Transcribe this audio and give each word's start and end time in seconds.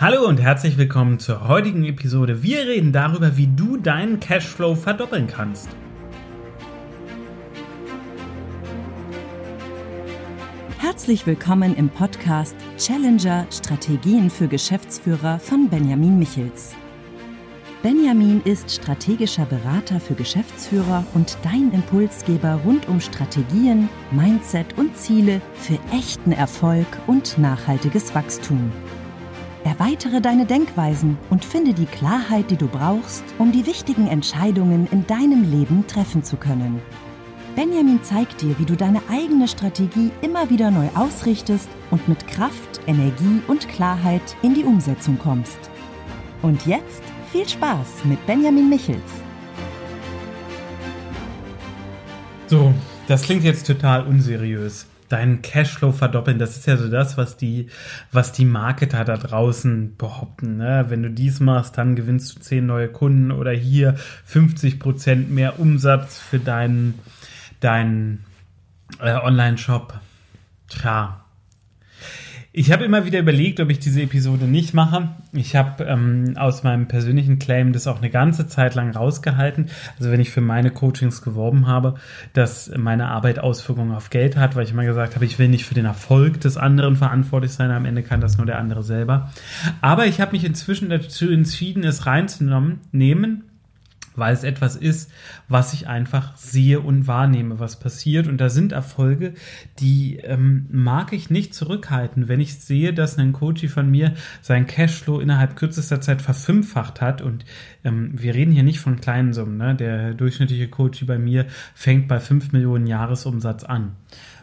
Hallo 0.00 0.28
und 0.28 0.40
herzlich 0.40 0.78
willkommen 0.78 1.18
zur 1.18 1.48
heutigen 1.48 1.84
Episode. 1.84 2.40
Wir 2.40 2.60
reden 2.60 2.92
darüber, 2.92 3.36
wie 3.36 3.48
du 3.48 3.78
deinen 3.78 4.20
Cashflow 4.20 4.76
verdoppeln 4.76 5.26
kannst. 5.26 5.68
Herzlich 10.78 11.26
willkommen 11.26 11.74
im 11.74 11.88
Podcast 11.88 12.54
Challenger 12.76 13.44
Strategien 13.50 14.30
für 14.30 14.46
Geschäftsführer 14.46 15.40
von 15.40 15.68
Benjamin 15.68 16.16
Michels. 16.16 16.76
Benjamin 17.82 18.40
ist 18.44 18.70
strategischer 18.70 19.46
Berater 19.46 19.98
für 19.98 20.14
Geschäftsführer 20.14 21.04
und 21.14 21.36
dein 21.42 21.72
Impulsgeber 21.72 22.60
rund 22.64 22.86
um 22.86 23.00
Strategien, 23.00 23.88
Mindset 24.12 24.78
und 24.78 24.96
Ziele 24.96 25.42
für 25.54 25.80
echten 25.92 26.30
Erfolg 26.30 26.86
und 27.08 27.36
nachhaltiges 27.36 28.14
Wachstum. 28.14 28.70
Erweitere 29.68 30.22
deine 30.22 30.46
Denkweisen 30.46 31.18
und 31.28 31.44
finde 31.44 31.74
die 31.74 31.84
Klarheit, 31.84 32.50
die 32.50 32.56
du 32.56 32.68
brauchst, 32.68 33.22
um 33.36 33.52
die 33.52 33.66
wichtigen 33.66 34.08
Entscheidungen 34.08 34.88
in 34.90 35.06
deinem 35.06 35.50
Leben 35.50 35.86
treffen 35.86 36.24
zu 36.24 36.38
können. 36.38 36.80
Benjamin 37.54 38.02
zeigt 38.02 38.40
dir, 38.40 38.58
wie 38.58 38.64
du 38.64 38.76
deine 38.76 39.02
eigene 39.10 39.46
Strategie 39.46 40.10
immer 40.22 40.48
wieder 40.48 40.70
neu 40.70 40.88
ausrichtest 40.94 41.68
und 41.90 42.08
mit 42.08 42.26
Kraft, 42.26 42.80
Energie 42.86 43.42
und 43.46 43.68
Klarheit 43.68 44.22
in 44.40 44.54
die 44.54 44.64
Umsetzung 44.64 45.18
kommst. 45.18 45.58
Und 46.40 46.64
jetzt 46.64 47.02
viel 47.30 47.46
Spaß 47.46 48.04
mit 48.04 48.24
Benjamin 48.26 48.70
Michels. 48.70 49.12
So, 52.46 52.72
das 53.06 53.20
klingt 53.20 53.44
jetzt 53.44 53.66
total 53.66 54.06
unseriös 54.06 54.86
deinen 55.08 55.42
Cashflow 55.42 55.92
verdoppeln. 55.92 56.38
Das 56.38 56.56
ist 56.56 56.66
ja 56.66 56.76
so 56.76 56.88
das, 56.88 57.16
was 57.16 57.36
die, 57.36 57.68
was 58.12 58.32
die 58.32 58.44
Marketer 58.44 59.04
da 59.04 59.16
draußen 59.16 59.96
behaupten. 59.96 60.56
Ne? 60.56 60.86
Wenn 60.88 61.02
du 61.02 61.10
dies 61.10 61.40
machst, 61.40 61.78
dann 61.78 61.96
gewinnst 61.96 62.36
du 62.36 62.40
zehn 62.40 62.66
neue 62.66 62.88
Kunden 62.88 63.32
oder 63.32 63.52
hier 63.52 63.94
50 64.24 64.78
Prozent 64.78 65.30
mehr 65.30 65.58
Umsatz 65.58 66.18
für 66.18 66.38
deinen, 66.38 66.94
deinen 67.60 68.24
äh, 69.00 69.14
Online-Shop. 69.14 70.00
Tja, 70.68 71.24
ich 72.52 72.72
habe 72.72 72.84
immer 72.84 73.04
wieder 73.04 73.18
überlegt, 73.18 73.60
ob 73.60 73.68
ich 73.68 73.78
diese 73.78 74.00
Episode 74.00 74.46
nicht 74.46 74.72
mache. 74.72 75.10
Ich 75.32 75.54
habe 75.54 75.84
ähm, 75.84 76.34
aus 76.36 76.62
meinem 76.62 76.88
persönlichen 76.88 77.38
Claim 77.38 77.74
das 77.74 77.86
auch 77.86 77.98
eine 77.98 78.08
ganze 78.08 78.46
Zeit 78.46 78.74
lang 78.74 78.90
rausgehalten. 78.90 79.66
Also 79.98 80.10
wenn 80.10 80.20
ich 80.20 80.30
für 80.30 80.40
meine 80.40 80.70
Coachings 80.70 81.20
geworben 81.20 81.66
habe, 81.66 81.96
dass 82.32 82.70
meine 82.74 83.08
Arbeit 83.08 83.38
Auswirkungen 83.38 83.94
auf 83.94 84.08
Geld 84.08 84.36
hat, 84.36 84.56
weil 84.56 84.64
ich 84.64 84.72
immer 84.72 84.86
gesagt 84.86 85.14
habe, 85.14 85.26
ich 85.26 85.38
will 85.38 85.48
nicht 85.48 85.66
für 85.66 85.74
den 85.74 85.84
Erfolg 85.84 86.40
des 86.40 86.56
anderen 86.56 86.96
verantwortlich 86.96 87.52
sein. 87.52 87.70
Am 87.70 87.84
Ende 87.84 88.02
kann 88.02 88.22
das 88.22 88.38
nur 88.38 88.46
der 88.46 88.58
andere 88.58 88.82
selber. 88.82 89.30
Aber 89.82 90.06
ich 90.06 90.20
habe 90.20 90.32
mich 90.32 90.44
inzwischen 90.44 90.88
dazu 90.88 91.30
entschieden, 91.30 91.84
es 91.84 92.06
reinzunehmen, 92.06 93.42
weil 94.18 94.34
es 94.34 94.44
etwas 94.44 94.76
ist, 94.76 95.10
was 95.48 95.72
ich 95.72 95.88
einfach 95.88 96.36
sehe 96.36 96.80
und 96.80 97.06
wahrnehme, 97.06 97.58
was 97.58 97.78
passiert. 97.78 98.26
Und 98.26 98.38
da 98.38 98.48
sind 98.48 98.72
Erfolge, 98.72 99.34
die 99.78 100.16
ähm, 100.16 100.66
mag 100.70 101.12
ich 101.12 101.30
nicht 101.30 101.54
zurückhalten. 101.54 102.28
Wenn 102.28 102.40
ich 102.40 102.58
sehe, 102.58 102.92
dass 102.92 103.18
ein 103.18 103.32
Coach 103.32 103.66
von 103.68 103.90
mir 103.90 104.14
sein 104.42 104.66
Cashflow 104.66 105.20
innerhalb 105.20 105.56
kürzester 105.56 106.00
Zeit 106.00 106.22
verfünffacht 106.22 107.00
hat 107.00 107.22
und 107.22 107.44
ähm, 107.84 108.12
wir 108.14 108.34
reden 108.34 108.52
hier 108.52 108.62
nicht 108.62 108.80
von 108.80 109.00
kleinen 109.00 109.32
Summen, 109.32 109.56
ne? 109.56 109.74
der 109.74 110.14
durchschnittliche 110.14 110.68
Coach 110.68 111.04
bei 111.06 111.18
mir 111.18 111.46
fängt 111.74 112.08
bei 112.08 112.20
5 112.20 112.52
Millionen 112.52 112.86
Jahresumsatz 112.86 113.64
an. 113.64 113.96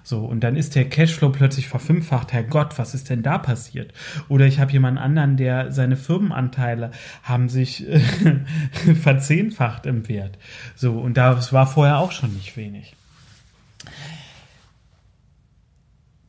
So, 0.05 0.23
und 0.23 0.41
dann 0.41 0.55
ist 0.55 0.75
der 0.75 0.87
Cashflow 0.87 1.31
plötzlich 1.31 1.67
verfünffacht. 1.67 2.31
Herr 2.31 2.43
Gott, 2.43 2.77
was 2.77 2.93
ist 2.93 3.09
denn 3.09 3.23
da 3.23 3.39
passiert? 3.39 3.91
Oder 4.29 4.45
ich 4.45 4.59
habe 4.59 4.71
jemanden 4.71 4.99
anderen, 4.99 5.35
der 5.35 5.71
seine 5.71 5.97
Firmenanteile 5.97 6.91
haben 7.23 7.49
sich 7.49 7.89
äh, 7.89 7.99
verzehnfacht 9.01 9.87
im 9.87 10.07
Wert. 10.07 10.37
So, 10.75 10.99
und 10.99 11.17
das 11.17 11.51
war 11.53 11.65
vorher 11.65 11.97
auch 11.97 12.11
schon 12.11 12.35
nicht 12.35 12.55
wenig. 12.55 12.95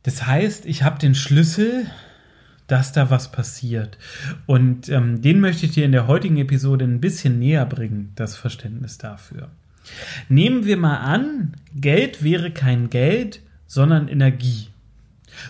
Das 0.01 0.25
heißt, 0.25 0.65
ich 0.65 0.81
habe 0.81 0.97
den 0.97 1.13
Schlüssel, 1.13 1.85
dass 2.65 2.93
da 2.93 3.11
was 3.11 3.31
passiert. 3.31 3.99
Und 4.47 4.89
ähm, 4.89 5.21
den 5.21 5.39
möchte 5.39 5.67
ich 5.67 5.73
dir 5.73 5.85
in 5.85 5.91
der 5.91 6.07
heutigen 6.07 6.37
Episode 6.37 6.85
ein 6.85 6.99
bisschen 6.99 7.37
näher 7.37 7.67
bringen, 7.67 8.11
das 8.15 8.35
Verständnis 8.35 8.97
dafür. 8.97 9.51
Nehmen 10.29 10.65
wir 10.65 10.77
mal 10.77 10.97
an, 10.97 11.53
Geld 11.75 12.23
wäre 12.23 12.49
kein 12.49 12.89
Geld, 12.89 13.41
sondern 13.67 14.07
Energie. 14.07 14.69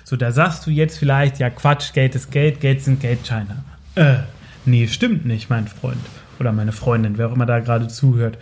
So, 0.03 0.15
da 0.15 0.31
sagst 0.31 0.65
du 0.65 0.71
jetzt 0.71 0.97
vielleicht, 0.97 1.39
ja 1.39 1.49
Quatsch, 1.49 1.93
Geld 1.93 2.15
ist 2.15 2.31
Geld, 2.31 2.59
Geld 2.59 2.81
sind 2.81 2.99
Geldscheine. 2.99 3.63
Äh, 3.95 4.17
nee, 4.65 4.87
stimmt 4.87 5.25
nicht, 5.25 5.49
mein 5.49 5.67
Freund. 5.67 6.01
Oder 6.39 6.51
meine 6.51 6.71
Freundin, 6.71 7.17
wer 7.17 7.29
auch 7.29 7.33
immer 7.33 7.45
da 7.45 7.59
gerade 7.59 7.87
zuhört. 7.87 8.37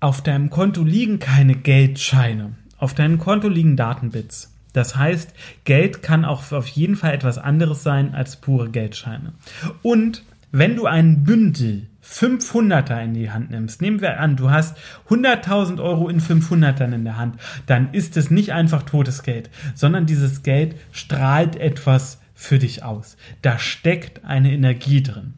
Auf 0.00 0.22
deinem 0.22 0.50
Konto 0.50 0.82
liegen 0.82 1.18
keine 1.18 1.54
Geldscheine. 1.54 2.54
Auf 2.78 2.94
deinem 2.94 3.18
Konto 3.18 3.48
liegen 3.48 3.76
Datenbits. 3.76 4.52
Das 4.72 4.96
heißt, 4.96 5.32
Geld 5.64 6.02
kann 6.02 6.24
auch 6.24 6.50
auf 6.50 6.66
jeden 6.68 6.96
Fall 6.96 7.12
etwas 7.12 7.38
anderes 7.38 7.82
sein 7.82 8.14
als 8.14 8.36
pure 8.36 8.70
Geldscheine. 8.70 9.34
Und 9.82 10.24
wenn 10.50 10.76
du 10.76 10.86
einen 10.86 11.24
Bündel 11.24 11.86
500er 12.04 13.02
in 13.02 13.14
die 13.14 13.30
Hand 13.30 13.50
nimmst, 13.50 13.80
nehmen 13.80 14.00
wir 14.00 14.18
an, 14.18 14.36
du 14.36 14.50
hast 14.50 14.76
100.000 15.08 15.80
Euro 15.82 16.08
in 16.08 16.20
500ern 16.20 16.92
in 16.92 17.04
der 17.04 17.16
Hand, 17.16 17.36
dann 17.66 17.92
ist 17.92 18.16
es 18.16 18.30
nicht 18.30 18.52
einfach 18.52 18.82
totes 18.82 19.22
Geld, 19.22 19.50
sondern 19.74 20.06
dieses 20.06 20.42
Geld 20.42 20.76
strahlt 20.90 21.56
etwas 21.56 22.20
für 22.34 22.58
dich 22.58 22.82
aus. 22.82 23.16
Da 23.40 23.58
steckt 23.58 24.24
eine 24.24 24.52
Energie 24.52 25.02
drin. 25.02 25.34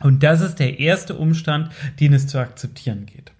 Und 0.00 0.22
das 0.22 0.40
ist 0.40 0.56
der 0.56 0.80
erste 0.80 1.14
Umstand, 1.14 1.70
den 2.00 2.14
es 2.14 2.26
zu 2.26 2.38
akzeptieren 2.38 3.04
geht. 3.04 3.32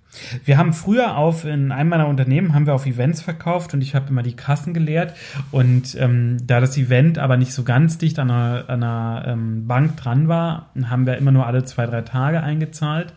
Wir 0.44 0.59
haben 0.59 0.72
früher 0.72 1.16
auf, 1.16 1.44
in 1.44 1.71
einem 1.72 1.88
meiner 1.88 2.09
Unternehmen 2.09 2.53
haben 2.54 2.66
wir 2.66 2.75
auf 2.75 2.87
Events 2.87 3.22
verkauft 3.22 3.75
und 3.75 3.81
ich 3.81 3.94
habe 3.94 4.09
immer 4.09 4.22
die 4.22 4.34
Kassen 4.34 4.75
geleert. 4.75 5.15
Und 5.50 5.94
ähm, 5.98 6.38
da 6.47 6.60
das 6.60 6.76
Event 6.76 7.19
aber 7.19 7.37
nicht 7.37 7.53
so 7.53 7.62
ganz 7.62 7.98
dicht 7.98 8.19
an 8.19 8.31
einer, 8.31 8.65
an 8.69 8.82
einer 8.82 9.25
ähm, 9.26 9.66
Bank 9.66 9.97
dran 9.97 10.28
war, 10.28 10.70
haben 10.84 11.06
wir 11.06 11.16
immer 11.16 11.32
nur 11.32 11.47
alle 11.47 11.65
zwei, 11.65 11.87
drei 11.87 12.03
Tage 12.03 12.43
eingezahlt. 12.43 13.15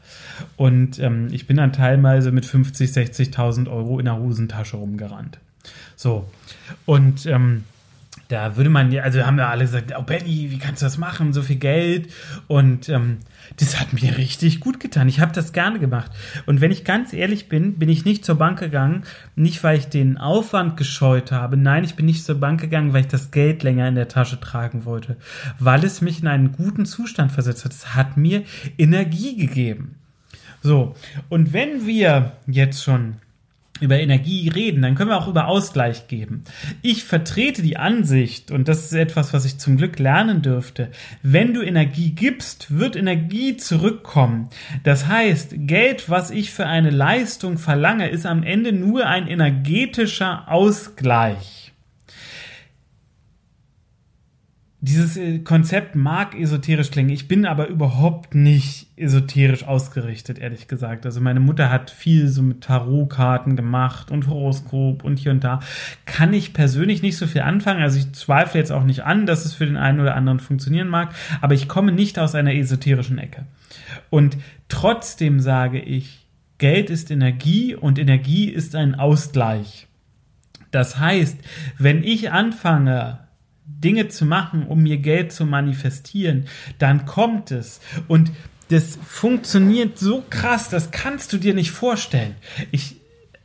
Und 0.55 0.99
ähm, 0.99 1.29
ich 1.31 1.47
bin 1.47 1.57
dann 1.57 1.73
teilweise 1.73 2.31
mit 2.31 2.45
50, 2.45 2.91
60.000 2.91 3.69
Euro 3.69 3.99
in 3.99 4.05
der 4.05 4.17
Hosentasche 4.17 4.77
rumgerannt. 4.77 5.39
So. 5.95 6.29
Und 6.85 7.25
ähm, 7.25 7.63
da 8.27 8.57
würde 8.57 8.69
man 8.69 8.91
ja, 8.91 9.03
also 9.03 9.25
haben 9.25 9.37
wir 9.37 9.47
alle 9.47 9.65
gesagt, 9.65 9.93
oh 9.97 10.01
Benny, 10.01 10.49
wie 10.49 10.57
kannst 10.57 10.81
du 10.81 10.85
das 10.85 10.97
machen, 10.97 11.33
so 11.33 11.41
viel 11.41 11.57
Geld? 11.57 12.09
Und 12.47 12.89
ähm, 12.89 13.17
das 13.57 13.79
hat 13.79 13.93
mir 13.93 14.17
richtig 14.17 14.59
gut 14.59 14.79
getan. 14.79 15.07
Ich 15.07 15.19
habe 15.19 15.33
das 15.33 15.53
gerne 15.53 15.79
gemacht. 15.79 16.11
Und 16.45 16.61
wenn 16.61 16.71
ich 16.71 16.83
ganz 16.83 17.13
ehrlich 17.13 17.49
bin, 17.49 17.77
bin 17.77 17.89
ich 17.89 18.05
nicht 18.05 18.25
zur 18.25 18.35
Bank 18.35 18.59
gegangen, 18.59 19.03
nicht 19.35 19.63
weil 19.63 19.77
ich 19.77 19.85
den 19.85 20.17
Aufwand 20.17 20.77
gescheut 20.77 21.31
habe. 21.31 21.57
Nein, 21.57 21.83
ich 21.83 21.95
bin 21.95 22.05
nicht 22.05 22.25
zur 22.25 22.39
Bank 22.39 22.61
gegangen, 22.61 22.93
weil 22.93 23.01
ich 23.01 23.07
das 23.07 23.31
Geld 23.31 23.63
länger 23.63 23.87
in 23.87 23.95
der 23.95 24.07
Tasche 24.07 24.39
tragen 24.39 24.85
wollte, 24.85 25.17
weil 25.59 25.83
es 25.83 26.01
mich 26.01 26.21
in 26.21 26.27
einen 26.27 26.53
guten 26.53 26.85
Zustand 26.85 27.31
versetzt 27.31 27.65
hat. 27.65 27.71
Es 27.73 27.93
hat 27.95 28.17
mir 28.17 28.43
Energie 28.77 29.35
gegeben. 29.35 29.95
So, 30.61 30.95
und 31.27 31.51
wenn 31.51 31.85
wir 31.85 32.31
jetzt 32.47 32.83
schon 32.83 33.17
über 33.81 33.99
Energie 33.99 34.49
reden, 34.49 34.81
dann 34.81 34.95
können 34.95 35.09
wir 35.09 35.17
auch 35.17 35.27
über 35.27 35.47
Ausgleich 35.47 36.07
geben. 36.07 36.43
Ich 36.81 37.03
vertrete 37.03 37.61
die 37.61 37.77
Ansicht, 37.77 38.51
und 38.51 38.67
das 38.67 38.85
ist 38.85 38.93
etwas, 38.93 39.33
was 39.33 39.45
ich 39.45 39.57
zum 39.57 39.77
Glück 39.77 39.99
lernen 39.99 40.41
dürfte, 40.41 40.89
wenn 41.21 41.53
du 41.53 41.61
Energie 41.61 42.11
gibst, 42.11 42.77
wird 42.77 42.95
Energie 42.95 43.57
zurückkommen. 43.57 44.49
Das 44.83 45.07
heißt, 45.07 45.55
Geld, 45.57 46.09
was 46.09 46.29
ich 46.29 46.51
für 46.51 46.67
eine 46.67 46.91
Leistung 46.91 47.57
verlange, 47.57 48.09
ist 48.09 48.25
am 48.25 48.43
Ende 48.43 48.73
nur 48.73 49.07
ein 49.07 49.27
energetischer 49.27 50.49
Ausgleich. 50.49 51.62
Dieses 54.83 55.15
äh, 55.15 55.39
Konzept 55.39 55.95
mag 55.95 56.37
esoterisch 56.37 56.91
klingen. 56.91 57.09
Ich 57.09 57.29
bin 57.29 57.45
aber 57.45 57.69
überhaupt 57.69 58.35
nicht 58.35 58.87
esoterisch 58.97 59.63
ausgerichtet, 59.63 60.39
ehrlich 60.39 60.67
gesagt. 60.67 61.05
Also 61.05 61.21
meine 61.21 61.39
Mutter 61.39 61.71
hat 61.71 61.89
viel 61.89 62.27
so 62.27 62.41
mit 62.43 62.65
Tarotkarten 62.65 63.55
gemacht 63.55 64.11
und 64.11 64.27
Horoskop 64.27 65.05
und 65.05 65.19
hier 65.19 65.31
und 65.31 65.41
da. 65.41 65.61
Kann 66.03 66.33
ich 66.33 66.51
persönlich 66.51 67.01
nicht 67.01 67.15
so 67.15 67.27
viel 67.27 67.43
anfangen. 67.43 67.81
Also 67.81 67.97
ich 67.97 68.11
zweifle 68.11 68.59
jetzt 68.59 68.73
auch 68.73 68.83
nicht 68.83 69.05
an, 69.05 69.25
dass 69.25 69.45
es 69.45 69.53
für 69.53 69.65
den 69.65 69.77
einen 69.77 70.01
oder 70.01 70.15
anderen 70.15 70.41
funktionieren 70.41 70.89
mag. 70.89 71.15
Aber 71.39 71.53
ich 71.53 71.69
komme 71.69 71.93
nicht 71.93 72.19
aus 72.19 72.35
einer 72.35 72.53
esoterischen 72.53 73.19
Ecke. 73.19 73.45
Und 74.09 74.35
trotzdem 74.67 75.39
sage 75.39 75.79
ich, 75.79 76.27
Geld 76.57 76.89
ist 76.89 77.09
Energie 77.09 77.73
und 77.73 77.97
Energie 77.97 78.49
ist 78.49 78.75
ein 78.75 78.95
Ausgleich. 78.95 79.87
Das 80.71 80.99
heißt, 80.99 81.37
wenn 81.77 82.03
ich 82.03 82.31
anfange, 82.31 83.22
Dinge 83.65 84.07
zu 84.09 84.25
machen, 84.25 84.67
um 84.67 84.83
mir 84.83 84.97
Geld 84.97 85.31
zu 85.31 85.45
manifestieren, 85.45 86.47
dann 86.79 87.05
kommt 87.05 87.51
es. 87.51 87.79
Und 88.07 88.31
das 88.69 88.97
funktioniert 89.05 89.99
so 89.99 90.23
krass, 90.29 90.69
das 90.69 90.91
kannst 90.91 91.33
du 91.33 91.37
dir 91.37 91.53
nicht 91.53 91.71
vorstellen. 91.71 92.35
Ich 92.71 92.97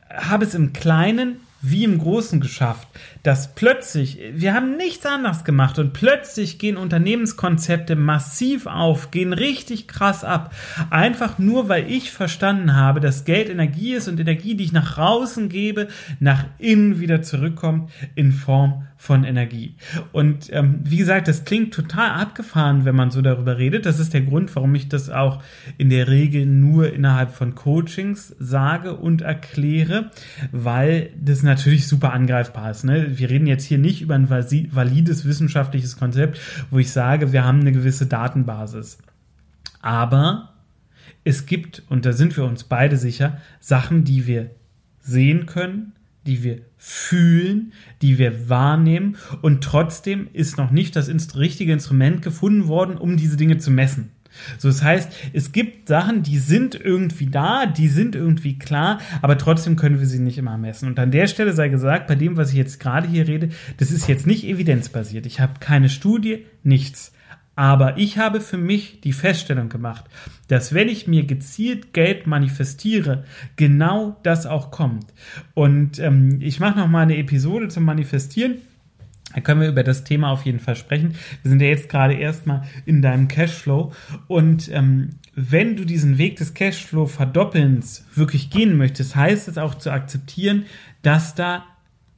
habe 0.09 0.45
es 0.45 0.55
im 0.55 0.73
Kleinen 0.73 1.41
wie 1.61 1.85
im 1.85 1.99
Großen 1.99 2.41
geschafft, 2.41 2.89
dass 3.29 3.55
plötzlich, 3.55 4.19
wir 4.33 4.55
haben 4.55 4.79
nichts 4.79 5.05
anderes 5.05 5.45
gemacht 5.45 5.79
und 5.79 5.93
plötzlich 5.93 6.59
gehen 6.59 6.79
Unternehmenskonzepte 6.79 7.95
massiv 7.95 8.65
auf, 8.65 9.11
gehen 9.11 9.35
richtig 9.35 9.87
krass 9.87 10.25
ab. 10.25 10.55
Einfach 10.89 11.39
nur, 11.39 11.69
weil 11.69 11.93
ich 11.93 12.11
verstanden 12.11 12.75
habe, 12.75 13.01
dass 13.01 13.27
Geld 13.27 13.51
Energie 13.51 13.93
ist 13.93 14.09
und 14.09 14.19
Energie, 14.19 14.55
die 14.55 14.65
ich 14.65 14.73
nach 14.73 14.95
draußen 14.95 15.51
gebe, 15.51 15.89
nach 16.21 16.47
innen 16.57 17.01
wieder 17.01 17.21
zurückkommt 17.21 17.91
in 18.15 18.33
Form 18.33 18.87
von 19.01 19.23
Energie. 19.23 19.77
Und 20.11 20.53
ähm, 20.53 20.81
wie 20.83 20.97
gesagt, 20.97 21.29
das 21.29 21.45
klingt 21.45 21.73
total 21.73 22.11
abgefahren, 22.11 22.85
wenn 22.85 22.97
man 22.97 23.13
so 23.13 23.23
darüber 23.23 23.57
redet. 23.57 23.87
Das 23.87 24.01
ist 24.01 24.13
der 24.13 24.23
Grund, 24.23 24.55
warum 24.57 24.75
ich 24.75 24.89
das 24.89 25.09
auch 25.09 25.41
in 25.79 25.89
der 25.89 26.09
Regel 26.09 26.47
nur 26.47 26.93
innerhalb 26.93 27.31
von 27.31 27.55
Coachings 27.55 28.35
sage 28.41 28.97
und 28.97 29.23
erkläre, 29.23 30.11
weil 30.51 31.11
das 31.17 31.45
natürlich 31.45 31.87
super 31.87 32.13
angreifbar 32.13 32.73
ist. 32.73 32.85
Ne? 32.85 33.18
Wir 33.19 33.31
reden 33.31 33.47
jetzt 33.47 33.65
hier 33.65 33.79
nicht 33.79 34.03
über 34.03 34.15
ein 34.15 34.31
valides 34.31 35.25
wissenschaftliches 35.25 35.97
Konzept, 35.97 36.41
wo 36.71 36.79
ich 36.79 36.91
sage, 36.91 37.33
wir 37.33 37.45
haben 37.45 37.61
eine 37.61 37.73
gewisse 37.73 38.07
Datenbasis. 38.07 38.99
Aber 39.81 40.55
es 41.25 41.47
gibt, 41.47 41.83
und 41.89 42.07
da 42.07 42.13
sind 42.13 42.37
wir 42.37 42.45
uns 42.45 42.65
beide 42.65 42.97
sicher, 42.97 43.41
Sachen, 43.61 44.05
die 44.05 44.27
wir 44.27 44.51
sehen 45.01 45.47
können, 45.47 45.93
die 46.27 46.43
wir 46.43 46.61
fühlen, 46.77 47.73
die 48.03 48.19
wir 48.19 48.49
wahrnehmen 48.49 49.17
und 49.43 49.65
trotzdem 49.65 50.29
ist 50.33 50.59
noch 50.59 50.71
nicht 50.71 50.95
das 50.95 51.09
richtige 51.37 51.73
Instrument 51.73 52.23
gefunden 52.23 52.69
worden, 52.69 52.97
um 52.97 53.17
diese 53.17 53.37
Dinge 53.37 53.59
zu 53.59 53.71
messen. 53.71 54.11
So, 54.59 54.69
das 54.69 54.83
heißt, 54.83 55.13
es 55.33 55.53
gibt 55.53 55.89
Sachen, 55.89 56.23
die 56.23 56.39
sind 56.39 56.75
irgendwie 56.75 57.27
da, 57.27 57.67
die 57.67 57.89
sind 57.89 58.15
irgendwie 58.15 58.59
klar, 58.59 59.01
aber 59.23 59.39
trotzdem 59.39 59.77
können 59.77 60.01
wir 60.01 60.07
sie 60.07 60.19
nicht 60.19 60.39
immer 60.39 60.59
messen. 60.59 60.89
Und 60.89 60.99
an 60.99 61.11
der 61.11 61.27
Stelle 61.27 61.53
sei 61.53 61.69
gesagt, 61.69 62.07
bei 62.07 62.15
dem, 62.15 62.37
was 62.37 62.51
ich 62.51 62.57
jetzt 62.57 62.81
gerade 62.81 63.09
hier 63.09 63.27
rede, 63.27 63.51
das 63.79 63.91
ist 63.91 64.09
jetzt 64.09 64.27
nicht 64.27 64.45
evidenzbasiert. 64.45 65.27
Ich 65.27 65.41
habe 65.41 65.55
keine 65.61 65.89
Studie, 65.89 66.47
nichts. 66.63 67.13
Aber 67.59 67.99
ich 67.99 68.19
habe 68.19 68.41
für 68.41 68.57
mich 68.57 69.01
die 69.01 69.13
Feststellung 69.13 69.69
gemacht, 69.69 70.05
dass 70.47 70.75
wenn 70.75 70.89
ich 70.89 71.09
mir 71.09 71.27
gezielt 71.27 71.93
Geld 71.93 72.29
manifestiere, 72.29 73.25
genau 73.57 74.17
das 74.23 74.47
auch 74.47 74.71
kommt. 74.71 75.13
Und 75.55 75.99
ähm, 75.99 76.39
ich 76.41 76.61
mache 76.61 76.79
noch 76.79 76.87
mal 76.87 77.01
eine 77.03 77.17
Episode 77.17 77.67
zum 77.67 77.83
Manifestieren. 77.83 78.59
Da 79.35 79.41
können 79.41 79.61
wir 79.61 79.69
über 79.69 79.83
das 79.83 80.05
Thema 80.05 80.31
auf 80.31 80.47
jeden 80.47 80.59
Fall 80.59 80.77
sprechen. 80.77 81.15
Wir 81.43 81.51
sind 81.51 81.61
ja 81.61 81.69
jetzt 81.69 81.89
gerade 81.89 82.15
erstmal 82.15 82.63
in 82.87 83.03
deinem 83.03 83.29
Cashflow. 83.29 83.93
Und 84.27 84.71
ähm, 84.73 85.11
wenn 85.35 85.77
du 85.77 85.85
diesen 85.85 86.19
Weg 86.19 86.37
des 86.37 86.55
Cashflow 86.55 87.07
verdoppelns 87.07 88.07
wirklich 88.15 88.51
gehen 88.51 88.77
möchtest, 88.77 89.17
heißt 89.17 89.49
es 89.49 89.59
auch 89.59 89.75
zu 89.75 89.91
akzeptieren, 89.91 90.65
dass 91.03 91.35
da 91.35 91.65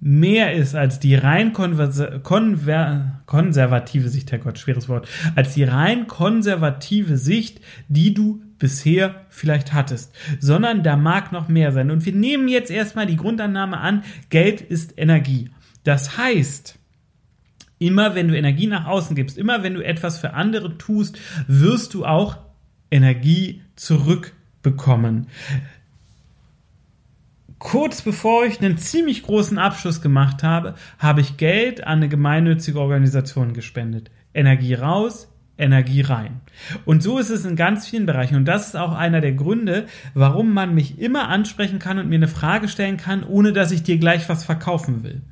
mehr 0.01 0.55
ist 0.55 0.75
als 0.75 0.99
die 0.99 1.15
rein 1.15 1.53
konservative 1.53 4.09
Sicht, 4.09 4.33
Herrgott, 4.33 4.59
schweres 4.59 4.89
Wort, 4.89 5.07
als 5.35 5.53
die 5.55 5.65
rein 5.65 6.07
konservative 6.07 7.19
Sicht, 7.19 7.61
die 7.89 8.15
du 8.15 8.41
bisher 8.59 9.27
vielleicht 9.29 9.75
hattest, 9.75 10.15
sondern 10.39 10.83
da 10.83 10.97
mag 10.97 11.33
noch 11.33 11.49
mehr 11.49 11.73
sein. 11.73 11.91
Und 11.91 12.07
wir 12.07 12.15
nehmen 12.15 12.49
jetzt 12.49 12.71
erstmal 12.71 13.05
die 13.07 13.17
Grundannahme 13.17 13.77
an, 13.79 14.05
Geld 14.31 14.63
ist 14.63 14.95
Energie. 14.97 15.51
Das 15.85 16.17
heißt, 16.17 16.80
immer 17.81 18.15
wenn 18.15 18.29
du 18.29 18.37
Energie 18.37 18.69
nach 18.69 18.87
außen 18.87 19.17
gibst, 19.17 19.37
immer 19.37 19.65
wenn 19.65 19.75
du 19.75 19.85
etwas 19.85 20.19
für 20.19 20.35
andere 20.35 20.79
tust, 20.79 21.19
wirst 21.49 21.95
du 21.95 22.05
auch 22.05 22.39
Energie 22.93 23.63
zurückbekommen 23.75 25.27
kurz 27.61 28.03
bevor 28.03 28.47
ich 28.47 28.61
einen 28.61 28.79
ziemlich 28.79 29.23
großen 29.23 29.59
Abschluss 29.59 30.03
gemacht 30.03 30.43
habe, 30.43 30.75
habe 30.99 31.21
ich 31.21 31.37
Geld 31.37 31.85
an 31.87 31.99
eine 31.99 32.09
gemeinnützige 32.09 32.81
Organisation 32.81 33.53
gespendet. 33.53 34.11
Energie 34.35 34.75
raus, 34.75 35.30
Energie 35.61 36.01
rein. 36.01 36.41
Und 36.85 37.03
so 37.03 37.19
ist 37.19 37.31
es 37.31 37.45
in 37.45 37.57
ganz 37.57 37.89
vielen 37.89 38.07
Bereichen. 38.07 38.37
Und 38.37 38.47
das 38.47 38.69
ist 38.69 38.77
auch 38.77 38.97
einer 38.97 39.21
der 39.21 39.33
Gründe, 39.33 39.87
warum 40.15 40.53
man 40.53 40.75
mich 40.75 40.99
immer 40.99 41.29
ansprechen 41.29 41.79
kann 41.79 41.99
und 41.99 42.09
mir 42.09 42.17
eine 42.17 42.29
Frage 42.29 42.69
stellen 42.69 42.97
kann, 42.97 43.23
ohne 43.25 43.53
dass 43.53 43.71
ich 43.71 43.83
dir 43.83 43.99
gleich 43.99 44.29
was 44.29 44.45
verkaufen 44.45 45.03
will. 45.03 45.23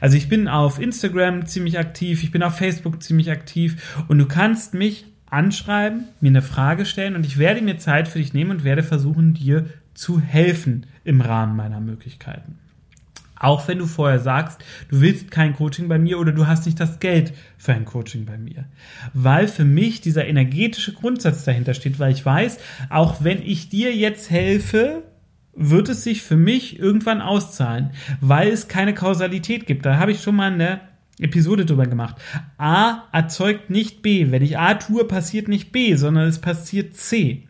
Also 0.00 0.16
ich 0.16 0.28
bin 0.28 0.48
auf 0.48 0.80
Instagram 0.80 1.46
ziemlich 1.46 1.78
aktiv, 1.78 2.22
ich 2.22 2.30
bin 2.30 2.42
auf 2.42 2.56
Facebook 2.56 3.02
ziemlich 3.02 3.30
aktiv 3.30 4.04
und 4.08 4.18
du 4.18 4.26
kannst 4.26 4.74
mich 4.74 5.06
anschreiben, 5.26 6.04
mir 6.20 6.28
eine 6.28 6.42
Frage 6.42 6.84
stellen 6.84 7.16
und 7.16 7.24
ich 7.24 7.38
werde 7.38 7.62
mir 7.62 7.78
Zeit 7.78 8.08
für 8.08 8.18
dich 8.18 8.34
nehmen 8.34 8.50
und 8.50 8.64
werde 8.64 8.82
versuchen, 8.82 9.34
dir 9.34 9.66
zu 9.94 10.20
helfen 10.20 10.86
im 11.04 11.20
Rahmen 11.20 11.56
meiner 11.56 11.80
Möglichkeiten. 11.80 12.58
Auch 13.42 13.66
wenn 13.66 13.78
du 13.78 13.86
vorher 13.86 14.20
sagst, 14.20 14.64
du 14.88 15.00
willst 15.00 15.32
kein 15.32 15.54
Coaching 15.54 15.88
bei 15.88 15.98
mir 15.98 16.20
oder 16.20 16.30
du 16.30 16.46
hast 16.46 16.64
nicht 16.64 16.78
das 16.78 17.00
Geld 17.00 17.34
für 17.58 17.74
ein 17.74 17.84
Coaching 17.84 18.24
bei 18.24 18.38
mir. 18.38 18.66
Weil 19.12 19.48
für 19.48 19.64
mich 19.64 20.00
dieser 20.00 20.26
energetische 20.26 20.94
Grundsatz 20.94 21.44
dahinter 21.44 21.74
steht, 21.74 21.98
weil 21.98 22.12
ich 22.12 22.24
weiß, 22.24 22.58
auch 22.88 23.24
wenn 23.24 23.42
ich 23.42 23.68
dir 23.68 23.94
jetzt 23.94 24.30
helfe, 24.30 25.02
wird 25.54 25.88
es 25.88 26.04
sich 26.04 26.22
für 26.22 26.36
mich 26.36 26.78
irgendwann 26.78 27.20
auszahlen, 27.20 27.90
weil 28.20 28.48
es 28.48 28.68
keine 28.68 28.94
Kausalität 28.94 29.66
gibt. 29.66 29.84
Da 29.84 29.98
habe 29.98 30.12
ich 30.12 30.22
schon 30.22 30.36
mal 30.36 30.52
eine 30.52 30.80
Episode 31.18 31.66
drüber 31.66 31.86
gemacht. 31.86 32.16
A 32.58 33.08
erzeugt 33.12 33.70
nicht 33.70 34.02
B. 34.02 34.30
Wenn 34.30 34.42
ich 34.42 34.56
A 34.56 34.74
tue, 34.74 35.04
passiert 35.04 35.48
nicht 35.48 35.72
B, 35.72 35.96
sondern 35.96 36.28
es 36.28 36.38
passiert 36.38 36.96
C. 36.96 37.48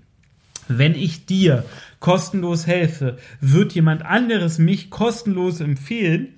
Wenn 0.69 0.95
ich 0.95 1.27
dir 1.27 1.65
kostenlos 2.01 2.67
helfe, 2.67 3.19
wird 3.41 3.73
jemand 3.73 4.05
anderes 4.05 4.59
mich 4.59 4.91
kostenlos 4.91 5.61
empfehlen 5.61 6.35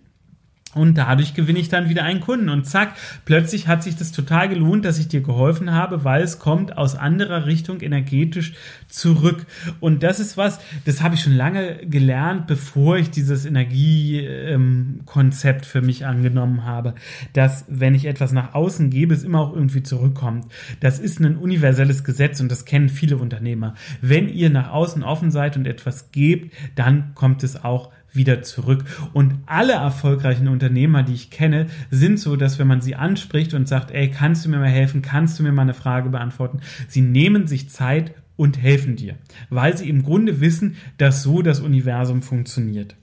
und 0.75 0.99
dadurch 0.99 1.35
gewinne 1.35 1.59
ich 1.59 1.69
dann 1.69 1.89
wieder 1.89 2.05
einen 2.05 2.21
Kunden. 2.21 2.49
Und 2.49 2.67
zack, 2.67 2.95
plötzlich 3.25 3.69
hat 3.69 3.83
sich 3.83 3.97
das 3.97 4.13
total 4.13 4.49
gelohnt, 4.49 4.85
dass 4.85 4.99
ich 4.99 5.09
dir 5.09 5.23
geholfen 5.23 5.73
habe, 5.73 6.05
weil 6.05 6.23
es 6.23 6.39
kommt 6.39 6.77
aus 6.77 6.95
anderer 6.95 7.47
Richtung 7.47 7.81
energetisch 7.81 8.53
zurück. 8.89 9.47
Und 9.81 10.03
das 10.03 10.21
ist 10.21 10.37
was, 10.37 10.59
das 10.85 11.03
habe 11.03 11.15
ich 11.15 11.23
schon 11.23 11.37
lange 11.37 11.87
gelernt, 11.87 12.47
bevor 12.47 12.97
ich 12.97 13.11
dieses 13.11 13.47
Energiekonzept 13.47 15.65
ähm, 15.65 15.71
für 15.71 15.83
mich 15.83 16.07
angenommen 16.07 16.65
habe. 16.65 16.95
Dass, 17.33 17.65
wenn 17.69 17.95
ich 17.95 18.07
etwas 18.07 18.33
nach 18.33 18.55
außen 18.55 18.91
gebe, 18.91 19.15
es 19.15 19.23
immer 19.23 19.41
auch 19.41 19.55
irgendwie 19.55 19.83
zurückkommt. 19.83 20.47
Das 20.81 20.99
ist 20.99 21.21
ein 21.21 21.37
universelles 21.37 22.05
Gesetz 22.05 22.41
und 22.41 22.51
das 22.51 22.65
kennen 22.65 22.89
viele 22.89 23.17
Unternehmer. 23.17 23.75
Wenn 24.01 24.29
ihr 24.29 24.51
nach 24.51 24.71
außen 24.71 25.03
offen 25.03 25.31
seid 25.31 25.57
und 25.57 25.67
etwas 25.67 26.11
gebt, 26.11 26.55
dann 26.75 27.15
kommt 27.15 27.43
es 27.43 27.65
auch 27.65 27.91
wieder 28.15 28.43
zurück. 28.43 28.85
Und 29.13 29.35
alle 29.47 29.73
erfolgreichen 29.73 30.49
Unternehmer, 30.49 31.03
die 31.03 31.15
ich 31.15 31.31
kenne, 31.31 31.67
sind 31.91 32.19
so, 32.19 32.37
dass 32.37 32.59
wenn 32.59 32.67
man 32.67 32.81
sie 32.81 32.95
anspricht 32.95 33.55
und 33.55 33.69
sagt, 33.69 33.91
ey, 33.91 34.11
kannst 34.11 34.45
du 34.45 34.51
mir 34.51 34.59
mal 34.59 34.69
helfen, 34.69 35.03
kannst 35.03 35.39
du 35.39 35.43
mir 35.43 35.53
mal 35.53 35.63
eine 35.63 35.75
Frage 35.75 36.11
beantworten, 36.11 36.61
sie 36.89 37.01
nehmen 37.01 37.47
sich 37.47 37.71
Zeit 37.71 38.15
und 38.37 38.61
helfen 38.61 38.97
dir, 38.97 39.17
weil 39.51 39.77
sie 39.77 39.89
im 39.89 40.03
Grunde 40.03 40.41
wissen, 40.41 40.77
dass 40.99 41.23
so 41.23 41.43
das 41.43 41.61
Universum 41.61 42.23
funktioniert. 42.23 42.97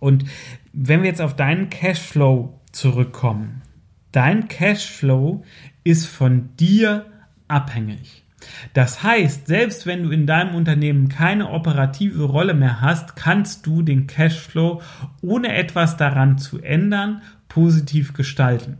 Und 0.00 0.24
wenn 0.72 1.02
wir 1.02 1.08
jetzt 1.08 1.20
auf 1.20 1.36
deinen 1.36 1.70
Cashflow 1.70 2.60
zurückkommen, 2.72 3.62
dein 4.12 4.48
Cashflow 4.48 5.44
ist 5.84 6.06
von 6.06 6.50
dir 6.56 7.06
abhängig. 7.48 8.24
Das 8.72 9.02
heißt, 9.02 9.46
selbst 9.46 9.86
wenn 9.86 10.04
du 10.04 10.10
in 10.10 10.26
deinem 10.26 10.54
Unternehmen 10.54 11.08
keine 11.08 11.50
operative 11.50 12.24
Rolle 12.24 12.54
mehr 12.54 12.80
hast, 12.80 13.16
kannst 13.16 13.66
du 13.66 13.82
den 13.82 14.06
Cashflow, 14.06 14.82
ohne 15.20 15.54
etwas 15.54 15.96
daran 15.96 16.38
zu 16.38 16.60
ändern, 16.60 17.22
positiv 17.48 18.12
gestalten. 18.12 18.78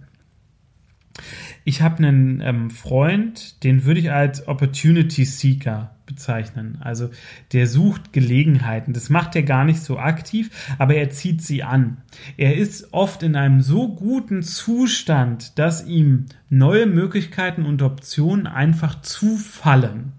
Ich 1.65 1.83
habe 1.83 1.99
einen 1.99 2.41
ähm, 2.41 2.71
Freund, 2.71 3.63
den 3.65 3.85
würde 3.85 4.01
ich 4.01 4.11
als 4.11 4.47
Opportunity 4.49 5.25
Seeker 5.25 5.95
bezeichnen. 6.09 6.79
Also 6.81 7.11
der 7.53 7.67
sucht 7.67 8.13
Gelegenheiten. 8.13 8.93
Das 8.95 9.11
macht 9.11 9.37
er 9.37 9.43
gar 9.43 9.65
nicht 9.65 9.81
so 9.81 9.99
aktiv, 9.99 10.51
aber 10.79 10.95
er 10.95 11.11
zieht 11.11 11.43
sie 11.43 11.63
an. 11.63 11.99
Er 12.37 12.57
ist 12.57 12.93
oft 12.93 13.23
in 13.23 13.37
einem 13.37 13.61
so 13.61 13.95
guten 13.95 14.43
Zustand, 14.43 15.59
dass 15.59 15.87
ihm 15.87 16.27
neue 16.49 16.87
Möglichkeiten 16.87 17.65
und 17.65 17.83
Optionen 17.83 18.47
einfach 18.47 19.03
zufallen. 19.03 20.13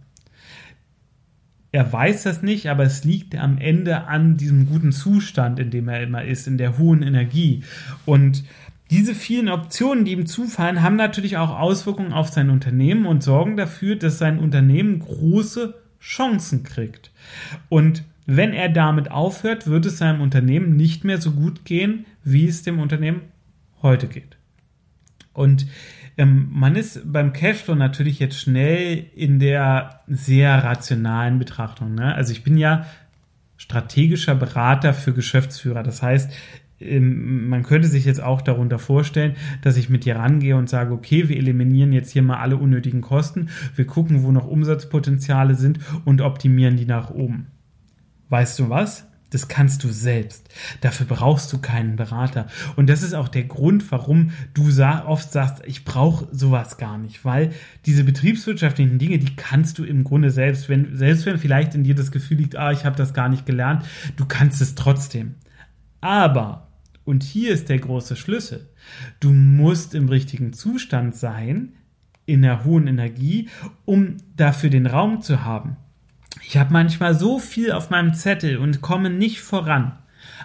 Er 1.72 1.92
weiß 1.92 2.24
das 2.24 2.42
nicht, 2.42 2.68
aber 2.68 2.84
es 2.84 3.04
liegt 3.04 3.36
am 3.36 3.60
Ende 3.60 4.08
an 4.08 4.38
diesem 4.38 4.68
guten 4.68 4.92
Zustand, 4.92 5.60
in 5.60 5.70
dem 5.70 5.88
er 5.88 6.02
immer 6.02 6.24
ist, 6.24 6.48
in 6.48 6.58
der 6.58 6.80
hohen 6.80 7.04
Energie. 7.04 7.64
Und 8.06 8.44
diese 8.90 9.14
vielen 9.14 9.50
Optionen, 9.50 10.06
die 10.06 10.14
ihm 10.14 10.26
zufallen, 10.26 10.82
haben 10.82 10.96
natürlich 10.96 11.38
auch 11.38 11.60
Auswirkungen 11.60 12.14
auf 12.14 12.30
sein 12.30 12.50
Unternehmen 12.50 13.06
und 13.06 13.24
sorgen 13.24 13.56
dafür, 13.56 13.96
dass 13.96 14.18
sein 14.18 14.40
Unternehmen 14.40 15.00
große 15.00 15.76
Chancen 16.02 16.64
kriegt. 16.64 17.12
Und 17.68 18.04
wenn 18.26 18.54
er 18.54 18.70
damit 18.70 19.12
aufhört, 19.12 19.68
wird 19.68 19.86
es 19.86 19.98
seinem 19.98 20.22
Unternehmen 20.22 20.76
nicht 20.76 21.04
mehr 21.04 21.20
so 21.20 21.32
gut 21.32 21.66
gehen, 21.66 22.06
wie 22.24 22.48
es 22.48 22.64
dem 22.64 22.80
Unternehmen 22.80 23.22
heute 23.82 24.08
geht. 24.08 24.38
Und 25.34 25.68
ähm, 26.18 26.50
man 26.52 26.76
ist 26.76 27.12
beim 27.12 27.34
Cashflow 27.34 27.76
natürlich 27.76 28.20
jetzt 28.20 28.40
schnell 28.40 29.06
in 29.16 29.40
der 29.40 30.02
sehr 30.08 30.64
rationalen 30.64 31.40
Betrachtung. 31.40 31.96
Ne? 31.96 32.14
Also 32.14 32.32
ich 32.32 32.44
bin 32.44 32.58
ja 32.58 32.86
strategischer 33.58 34.36
Berater 34.36 34.94
für 34.94 35.14
Geschäftsführer. 35.14 35.84
Das 35.84 36.02
heißt, 36.02 36.32
man 36.80 37.64
könnte 37.64 37.88
sich 37.88 38.06
jetzt 38.06 38.22
auch 38.22 38.42
darunter 38.42 38.80
vorstellen, 38.80 39.36
dass 39.62 39.78
ich 39.78 39.90
mit 39.90 40.06
dir 40.06 40.16
rangehe 40.16 40.56
und 40.56 40.70
sage, 40.70 40.94
okay, 40.94 41.28
wir 41.28 41.38
eliminieren 41.38 41.92
jetzt 41.92 42.12
hier 42.12 42.22
mal 42.22 42.38
alle 42.38 42.58
unnötigen 42.58 43.02
Kosten, 43.02 43.50
wir 43.76 43.86
gucken, 43.86 44.24
wo 44.24 44.32
noch 44.32 44.48
Umsatzpotenziale 44.48 45.56
sind 45.56 45.80
und 46.06 46.22
optimieren 46.22 46.78
die 46.78 46.86
nach 46.86 47.10
oben. 47.10 47.48
Weißt 48.30 48.60
du 48.60 48.70
was? 48.70 49.06
Das 49.32 49.48
kannst 49.48 49.84
du 49.84 49.90
selbst. 49.90 50.50
Dafür 50.82 51.06
brauchst 51.06 51.54
du 51.54 51.60
keinen 51.60 51.96
Berater. 51.96 52.48
Und 52.76 52.90
das 52.90 53.04
ist 53.04 53.14
auch 53.14 53.28
der 53.28 53.44
Grund, 53.44 53.92
warum 53.92 54.32
du 54.56 54.70
oft 54.82 55.32
sagst, 55.32 55.62
ich 55.68 55.86
brauche 55.86 56.28
sowas 56.32 56.78
gar 56.78 56.98
nicht, 56.98 57.26
weil 57.26 57.52
diese 57.86 58.04
betriebswirtschaftlichen 58.04 58.98
Dinge, 58.98 59.20
die 59.20 59.36
kannst 59.36 59.78
du 59.78 59.84
im 59.84 60.04
Grunde 60.04 60.32
selbst, 60.32 60.68
wenn 60.68 60.96
selbst 60.96 61.28
wenn 61.28 61.38
vielleicht 61.38 61.76
in 61.76 61.84
dir 61.84 61.94
das 61.94 62.12
Gefühl 62.12 62.38
liegt, 62.38 62.56
ah, 62.56 62.72
ich 62.72 62.86
habe 62.86 62.96
das 62.96 63.14
gar 63.14 63.30
nicht 63.30 63.46
gelernt, 63.46 63.86
du 64.16 64.26
kannst 64.26 64.62
es 64.62 64.74
trotzdem. 64.74 65.36
Aber 66.02 66.69
und 67.10 67.24
hier 67.24 67.52
ist 67.52 67.70
der 67.70 67.80
große 67.80 68.16
Schlüssel. 68.16 68.70
Du 69.20 69.32
musst 69.32 69.96
im 69.96 70.10
richtigen 70.10 70.54
Zustand 70.54 71.16
sein, 71.16 71.74
in 72.28 72.44
der 72.44 72.66
hohen 72.66 72.86
Energie, 72.86 73.50
um 73.84 74.18
dafür 74.38 74.70
den 74.70 74.86
Raum 74.86 75.24
zu 75.24 75.44
haben. 75.44 75.78
Ich 76.46 76.56
habe 76.56 76.72
manchmal 76.72 77.16
so 77.16 77.40
viel 77.40 77.72
auf 77.72 77.90
meinem 77.90 78.14
Zettel 78.14 78.58
und 78.58 78.82
komme 78.82 79.10
nicht 79.10 79.42
voran. 79.42 79.98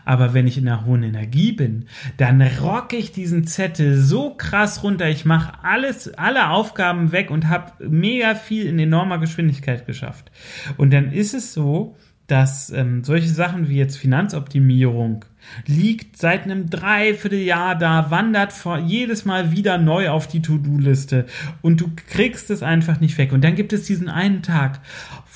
Aber 0.06 0.32
wenn 0.32 0.46
ich 0.46 0.56
in 0.56 0.64
der 0.64 0.86
hohen 0.86 1.02
Energie 1.02 1.52
bin, 1.52 1.84
dann 2.16 2.40
rocke 2.40 2.96
ich 2.96 3.12
diesen 3.12 3.46
Zettel 3.46 3.98
so 3.98 4.34
krass 4.34 4.82
runter. 4.82 5.10
Ich 5.10 5.26
mache 5.26 5.62
alles, 5.64 6.14
alle 6.14 6.48
Aufgaben 6.48 7.12
weg 7.12 7.30
und 7.30 7.46
habe 7.50 7.86
mega 7.86 8.34
viel 8.34 8.64
in 8.64 8.78
enormer 8.78 9.18
Geschwindigkeit 9.18 9.84
geschafft. 9.84 10.32
Und 10.78 10.94
dann 10.94 11.12
ist 11.12 11.34
es 11.34 11.52
so, 11.52 11.94
dass 12.26 12.70
ähm, 12.70 13.04
solche 13.04 13.28
Sachen 13.28 13.68
wie 13.68 13.76
jetzt 13.76 13.98
Finanzoptimierung 13.98 15.26
liegt 15.66 16.16
seit 16.16 16.44
einem 16.44 16.70
Dreivierteljahr 16.70 17.76
da, 17.76 18.10
wandert 18.10 18.52
vor, 18.52 18.78
jedes 18.78 19.26
Mal 19.26 19.52
wieder 19.52 19.76
neu 19.76 20.08
auf 20.08 20.26
die 20.26 20.40
To-Do-Liste 20.40 21.26
und 21.60 21.82
du 21.82 21.90
kriegst 22.08 22.50
es 22.50 22.62
einfach 22.62 22.98
nicht 23.00 23.18
weg. 23.18 23.32
Und 23.32 23.44
dann 23.44 23.54
gibt 23.54 23.74
es 23.74 23.84
diesen 23.84 24.08
einen 24.08 24.42
Tag, 24.42 24.80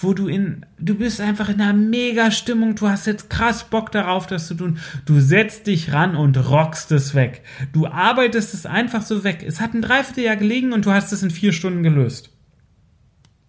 wo 0.00 0.14
du 0.14 0.28
in, 0.28 0.64
du 0.78 0.94
bist 0.94 1.20
einfach 1.20 1.50
in 1.50 1.60
einer 1.60 1.74
mega 1.74 2.30
Stimmung, 2.30 2.74
du 2.74 2.88
hast 2.88 3.06
jetzt 3.06 3.28
krass 3.28 3.64
Bock 3.64 3.92
darauf, 3.92 4.26
das 4.26 4.46
zu 4.46 4.54
tun. 4.54 4.78
Du 5.04 5.20
setzt 5.20 5.66
dich 5.66 5.92
ran 5.92 6.16
und 6.16 6.36
rockst 6.48 6.90
es 6.92 7.14
weg. 7.14 7.42
Du 7.72 7.86
arbeitest 7.86 8.54
es 8.54 8.64
einfach 8.64 9.02
so 9.02 9.24
weg. 9.24 9.44
Es 9.46 9.60
hat 9.60 9.74
ein 9.74 9.82
Dreivierteljahr 9.82 10.36
gelegen 10.36 10.72
und 10.72 10.86
du 10.86 10.92
hast 10.92 11.12
es 11.12 11.22
in 11.22 11.30
vier 11.30 11.52
Stunden 11.52 11.82
gelöst. 11.82 12.30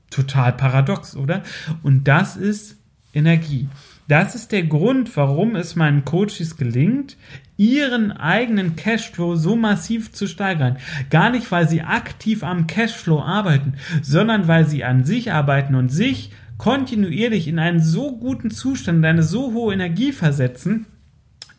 Total 0.10 0.51
paradox, 0.51 1.15
oder? 1.15 1.43
Und 1.84 2.08
das 2.08 2.36
ist 2.36 2.78
Energie. 3.13 3.68
Das 4.08 4.34
ist 4.34 4.51
der 4.51 4.63
Grund, 4.63 5.16
warum 5.16 5.56
es 5.56 5.75
meinen 5.75 6.04
Coaches 6.04 6.58
gelingt, 6.58 7.16
ihren 7.58 8.12
eigenen 8.12 8.75
Cashflow 8.75 9.36
so 9.36 9.56
massiv 9.56 10.12
zu 10.13 10.28
steigern. 10.28 10.78
Gar 11.10 11.30
nicht, 11.30 11.51
weil 11.51 11.70
sie 11.70 11.82
aktiv 11.82 12.44
am 12.44 12.66
Cashflow 12.66 13.22
arbeiten, 13.22 13.74
sondern 14.01 14.48
weil 14.48 14.68
sie 14.68 14.84
an 14.84 15.06
sich 15.06 15.32
arbeiten 15.32 15.75
und 15.75 15.89
sich 15.89 16.32
kontinuierlich 16.58 17.48
in 17.48 17.60
einen 17.60 17.82
so 17.82 18.18
guten 18.18 18.50
Zustand, 18.50 19.06
eine 19.06 19.24
so 19.24 19.54
hohe 19.54 19.74
Energie 19.74 20.12
versetzen, 20.12 20.88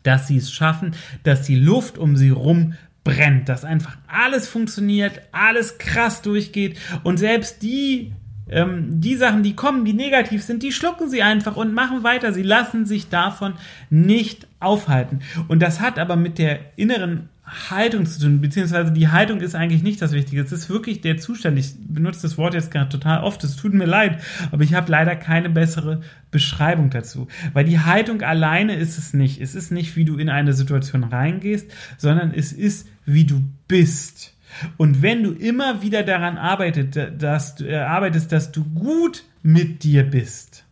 dass 0.03 0.27
sie 0.27 0.37
es 0.37 0.51
schaffen, 0.51 0.95
dass 1.23 1.43
die 1.43 1.55
Luft 1.55 1.97
um 1.97 2.15
sie 2.17 2.29
rum 2.29 2.73
brennt, 3.03 3.49
dass 3.49 3.65
einfach 3.65 3.97
alles 4.07 4.47
funktioniert, 4.47 5.21
alles 5.31 5.77
krass 5.77 6.21
durchgeht 6.21 6.77
und 7.03 7.17
selbst 7.17 7.63
die 7.63 8.13
ähm, 8.51 9.01
die 9.01 9.15
Sachen, 9.15 9.43
die 9.43 9.55
kommen, 9.55 9.85
die 9.85 9.93
negativ 9.93 10.43
sind, 10.43 10.63
die 10.63 10.71
schlucken 10.71 11.09
sie 11.09 11.23
einfach 11.23 11.55
und 11.55 11.73
machen 11.73 12.03
weiter. 12.03 12.33
Sie 12.33 12.43
lassen 12.43 12.85
sich 12.85 13.09
davon 13.09 13.53
nicht 13.89 14.47
aufhalten. 14.59 15.21
Und 15.47 15.61
das 15.61 15.79
hat 15.79 15.97
aber 15.97 16.15
mit 16.15 16.37
der 16.37 16.59
inneren 16.75 17.29
Haltung 17.69 18.05
zu 18.05 18.21
tun, 18.21 18.39
beziehungsweise 18.39 18.91
die 18.91 19.09
Haltung 19.09 19.41
ist 19.41 19.55
eigentlich 19.55 19.83
nicht 19.83 20.01
das 20.01 20.13
Wichtige. 20.13 20.41
Es 20.41 20.51
ist 20.53 20.69
wirklich 20.69 21.01
der 21.01 21.17
Zustand. 21.17 21.59
Ich 21.59 21.73
benutze 21.79 22.21
das 22.21 22.37
Wort 22.37 22.53
jetzt 22.53 22.71
gerade 22.71 22.89
total 22.89 23.23
oft. 23.23 23.43
Es 23.43 23.57
tut 23.57 23.73
mir 23.73 23.85
leid, 23.85 24.21
aber 24.51 24.63
ich 24.63 24.73
habe 24.73 24.89
leider 24.89 25.15
keine 25.17 25.49
bessere 25.49 26.01
Beschreibung 26.29 26.89
dazu. 26.91 27.27
Weil 27.51 27.65
die 27.65 27.79
Haltung 27.79 28.21
alleine 28.21 28.75
ist 28.75 28.97
es 28.97 29.13
nicht. 29.13 29.41
Es 29.41 29.53
ist 29.53 29.71
nicht, 29.71 29.97
wie 29.97 30.05
du 30.05 30.17
in 30.17 30.29
eine 30.29 30.53
Situation 30.53 31.03
reingehst, 31.03 31.69
sondern 31.97 32.33
es 32.33 32.53
ist, 32.53 32.87
wie 33.05 33.25
du 33.25 33.43
bist. 33.67 34.33
Und 34.77 35.01
wenn 35.01 35.23
du 35.23 35.31
immer 35.31 35.81
wieder 35.81 36.03
daran 36.03 36.37
arbeitet, 36.37 37.21
dass 37.21 37.59
äh, 37.61 37.75
arbeitest, 37.75 38.31
dass 38.31 38.51
du 38.51 38.63
gut 38.63 39.23
mit 39.41 39.83
dir 39.83 40.03
bist, 40.03 40.65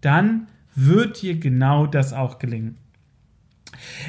dann 0.00 0.48
wird 0.74 1.22
dir 1.22 1.38
genau 1.38 1.86
das 1.86 2.12
auch 2.12 2.38
gelingen. 2.38 2.76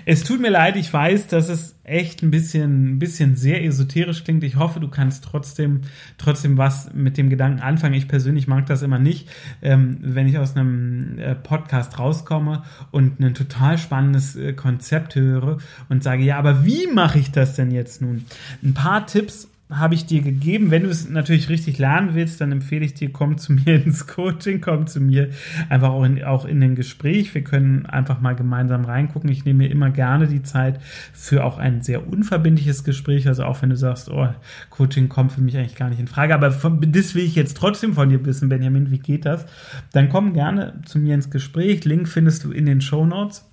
Es 0.08 0.24
tut 0.24 0.40
mir 0.40 0.52
leid, 0.52 0.76
ich 0.76 0.94
weiß, 0.94 1.28
dass 1.28 1.50
es 1.50 1.76
echt 1.84 2.22
ein 2.22 2.30
bisschen, 2.30 2.92
ein 2.92 3.00
bisschen 3.00 3.36
sehr 3.36 3.64
esoterisch 3.64 4.24
klingt. 4.24 4.44
Ich 4.44 4.56
hoffe, 4.56 4.80
du 4.80 4.88
kannst 4.88 5.24
trotzdem, 5.24 5.82
trotzdem 6.20 6.60
was 6.60 6.94
mit 6.94 7.18
dem 7.18 7.32
Gedanken 7.32 7.60
anfangen. 7.60 7.96
Ich 7.96 8.08
persönlich 8.08 8.48
mag 8.48 8.68
das 8.68 8.84
immer 8.84 9.00
nicht, 9.00 9.28
ähm, 9.64 9.98
wenn 10.02 10.28
ich 10.28 10.38
aus 10.38 10.56
einem 10.56 11.18
äh, 11.18 11.34
Podcast 11.34 11.98
rauskomme 11.98 12.62
und 12.92 13.20
ein 13.20 13.34
total 13.34 13.80
spannendes 13.80 14.36
äh, 14.36 14.54
Konzept 14.54 15.16
höre 15.16 15.58
und 15.90 16.04
sage, 16.04 16.24
ja, 16.24 16.38
aber 16.38 16.66
wie 16.66 16.86
mache 16.86 17.18
ich 17.18 17.32
das 17.32 17.56
denn 17.56 17.72
jetzt 17.72 18.00
nun? 18.02 18.26
Ein 18.64 18.76
paar 18.76 19.08
Tipps 19.08 19.48
habe 19.79 19.96
ich 19.96 20.05
dir 20.05 20.22
gegeben. 20.22 20.72
Wenn 20.72 20.84
du 20.84 20.89
es 20.89 21.10
natürlich 21.10 21.50
richtig 21.50 21.77
lernen 21.77 22.13
willst, 22.13 22.41
dann 22.41 22.51
empfehle 22.51 22.86
ich 22.86 22.94
dir, 22.94 23.12
komm 23.12 23.38
zu 23.38 23.53
mir 23.65 23.84
ins 23.84 24.08
Coaching, 24.08 24.62
komm 24.62 24.88
zu 24.88 25.00
mir 25.01 25.29
einfach 25.70 25.89
auch 25.89 26.03
in, 26.03 26.24
auch 26.24 26.46
in 26.46 26.62
den 26.62 26.75
Gespräch. 26.75 27.34
Wir 27.34 27.44
können 27.44 27.86
einfach 27.86 28.22
mal 28.22 28.36
gemeinsam 28.36 28.86
reingucken. 28.86 29.29
Ich 29.29 29.46
nehme 29.46 29.63
mir 29.63 29.72
immer 29.72 29.89
gerne 29.89 30.27
die 30.27 30.44
Zeit 30.44 30.79
für 31.13 31.44
auch 31.44 31.58
ein 31.58 31.82
sehr 31.82 32.08
unverbindliches 32.08 32.84
Gespräch. 32.84 33.27
Also 33.27 33.44
auch 33.44 33.62
wenn 33.62 33.70
du 33.70 33.77
sagst, 33.77 34.10
oh, 34.10 34.29
Coaching 34.70 35.10
kommt 35.10 35.32
für 35.32 35.41
mich 35.41 35.58
eigentlich 35.58 35.75
gar 35.75 35.89
nicht 35.89 36.00
in 36.00 36.08
Frage. 36.08 36.34
Aber 36.34 36.51
von, 36.51 36.79
das 36.91 37.15
will 37.15 37.24
ich 37.24 37.36
jetzt 37.36 37.58
trotzdem 37.58 37.94
von 37.94 38.10
dir 38.10 38.25
wissen, 38.25 38.50
Benjamin. 38.50 38.91
Wie 38.91 39.00
geht 39.00 39.25
das? 39.25 39.46
Dann 39.91 40.10
komm 40.10 40.34
gerne 40.34 40.82
zu 40.86 41.00
mir 41.00 41.15
ins 41.15 41.29
Gespräch. 41.29 41.86
Link 41.86 42.08
findest 42.08 42.44
du 42.44 42.51
in 42.51 42.65
den 42.65 42.82
Show 42.82 43.05
Notes. 43.05 43.46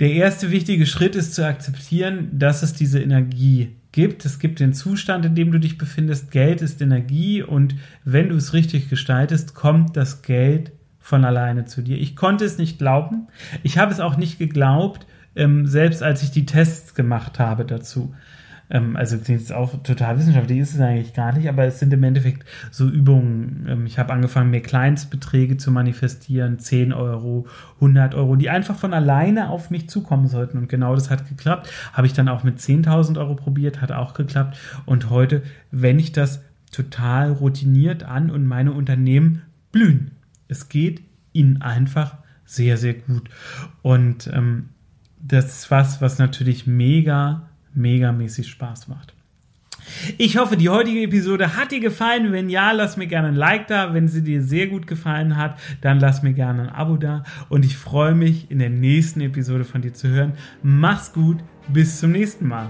Der 0.00 0.12
erste 0.12 0.50
wichtige 0.50 0.86
Schritt 0.86 1.16
ist 1.16 1.34
zu 1.34 1.44
akzeptieren, 1.44 2.28
dass 2.32 2.62
es 2.62 2.72
diese 2.72 3.00
Energie 3.00 3.76
gibt. 3.90 4.24
Es 4.24 4.38
gibt 4.38 4.60
den 4.60 4.72
Zustand, 4.72 5.24
in 5.24 5.34
dem 5.34 5.50
du 5.50 5.58
dich 5.58 5.76
befindest. 5.76 6.30
Geld 6.30 6.62
ist 6.62 6.80
Energie 6.80 7.42
und 7.42 7.74
wenn 8.04 8.28
du 8.28 8.36
es 8.36 8.52
richtig 8.52 8.88
gestaltest, 8.88 9.54
kommt 9.54 9.96
das 9.96 10.22
Geld 10.22 10.72
von 11.00 11.24
alleine 11.24 11.64
zu 11.64 11.82
dir. 11.82 11.98
Ich 11.98 12.14
konnte 12.14 12.44
es 12.44 12.58
nicht 12.58 12.78
glauben. 12.78 13.26
Ich 13.62 13.78
habe 13.78 13.92
es 13.92 13.98
auch 13.98 14.16
nicht 14.16 14.38
geglaubt, 14.38 15.06
ähm, 15.34 15.66
selbst 15.66 16.02
als 16.02 16.22
ich 16.22 16.30
die 16.30 16.46
Tests 16.46 16.94
gemacht 16.94 17.38
habe 17.38 17.64
dazu. 17.64 18.14
Ähm, 18.70 18.96
also 18.96 19.16
ist 19.16 19.52
auch 19.52 19.82
total 19.82 20.18
wissenschaftlich, 20.18 20.58
ist 20.58 20.74
es 20.74 20.80
eigentlich 20.80 21.14
gar 21.14 21.32
nicht, 21.32 21.48
aber 21.48 21.64
es 21.64 21.78
sind 21.78 21.92
im 21.92 22.02
Endeffekt 22.02 22.44
so 22.70 22.88
Übungen. 22.88 23.66
Ähm, 23.68 23.86
ich 23.86 23.98
habe 23.98 24.12
angefangen, 24.12 24.50
mir 24.50 24.60
Kleinstbeträge 24.60 25.56
zu 25.56 25.70
manifestieren, 25.70 26.58
10 26.58 26.92
Euro, 26.92 27.46
100 27.76 28.14
Euro, 28.14 28.36
die 28.36 28.50
einfach 28.50 28.76
von 28.76 28.92
alleine 28.92 29.50
auf 29.50 29.70
mich 29.70 29.88
zukommen 29.88 30.28
sollten. 30.28 30.58
Und 30.58 30.68
genau 30.68 30.94
das 30.94 31.10
hat 31.10 31.28
geklappt. 31.28 31.70
Habe 31.92 32.06
ich 32.06 32.12
dann 32.12 32.28
auch 32.28 32.44
mit 32.44 32.58
10.000 32.58 33.18
Euro 33.18 33.34
probiert, 33.34 33.80
hat 33.80 33.92
auch 33.92 34.14
geklappt. 34.14 34.58
Und 34.84 35.10
heute, 35.10 35.42
wenn 35.70 35.98
ich 35.98 36.12
das 36.12 36.42
total 36.70 37.32
routiniert 37.32 38.02
an 38.02 38.30
und 38.30 38.46
meine 38.46 38.72
Unternehmen 38.72 39.42
blühen. 39.72 40.12
Es 40.48 40.68
geht 40.68 41.02
ihnen 41.32 41.62
einfach 41.62 42.16
sehr, 42.44 42.76
sehr 42.76 42.94
gut. 42.94 43.28
Und 43.82 44.30
ähm, 44.32 44.70
das 45.20 45.46
ist 45.46 45.70
was, 45.70 46.00
was 46.00 46.18
natürlich 46.18 46.66
mega 46.66 47.47
megamäßig 47.78 48.48
Spaß 48.48 48.88
macht. 48.88 49.14
Ich 50.18 50.36
hoffe, 50.36 50.56
die 50.56 50.68
heutige 50.68 51.02
Episode 51.02 51.56
hat 51.56 51.72
dir 51.72 51.80
gefallen. 51.80 52.32
Wenn 52.32 52.50
ja, 52.50 52.72
lass 52.72 52.96
mir 52.96 53.06
gerne 53.06 53.28
ein 53.28 53.36
Like 53.36 53.68
da. 53.68 53.94
Wenn 53.94 54.08
sie 54.08 54.22
dir 54.22 54.42
sehr 54.42 54.66
gut 54.66 54.86
gefallen 54.86 55.36
hat, 55.36 55.58
dann 55.80 55.98
lass 55.98 56.22
mir 56.22 56.34
gerne 56.34 56.62
ein 56.62 56.68
Abo 56.68 56.96
da. 56.96 57.24
Und 57.48 57.64
ich 57.64 57.76
freue 57.76 58.14
mich, 58.14 58.50
in 58.50 58.58
der 58.58 58.70
nächsten 58.70 59.20
Episode 59.20 59.64
von 59.64 59.82
dir 59.82 59.94
zu 59.94 60.08
hören. 60.08 60.32
Mach's 60.62 61.12
gut. 61.12 61.38
Bis 61.68 62.00
zum 62.00 62.12
nächsten 62.12 62.46
Mal. 62.48 62.68